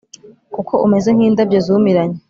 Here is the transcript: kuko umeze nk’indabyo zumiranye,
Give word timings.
kuko 0.53 0.73
umeze 0.85 1.09
nk’indabyo 1.15 1.59
zumiranye, 1.65 2.17